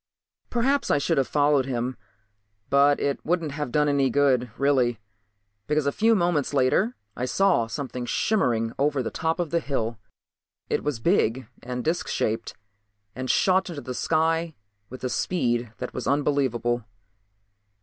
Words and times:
Perhaps 0.49 0.89
I 0.89 0.97
should 0.97 1.19
have 1.19 1.27
followed 1.27 1.67
him, 1.67 1.95
but 2.71 2.99
it 2.99 3.23
wouldn't 3.23 3.51
have 3.51 3.71
done 3.71 3.87
any 3.87 4.09
good, 4.09 4.49
really. 4.57 4.99
Because 5.67 5.85
a 5.85 5.91
few 5.91 6.15
moments 6.15 6.55
later 6.55 6.95
I 7.15 7.25
saw 7.25 7.67
something 7.67 8.07
shimmering 8.07 8.73
over 8.79 9.03
the 9.03 9.11
top 9.11 9.39
of 9.39 9.51
the 9.51 9.59
hill. 9.59 9.99
It 10.71 10.83
was 10.83 10.99
big 10.99 11.47
and 11.61 11.83
disc 11.85 12.07
shaped 12.07 12.55
and 13.15 13.29
shot 13.29 13.69
into 13.69 13.81
the 13.83 13.93
sky 13.93 14.55
with 14.89 15.03
a 15.03 15.07
speed 15.09 15.71
that 15.77 15.93
was 15.93 16.07
unbelievable. 16.07 16.83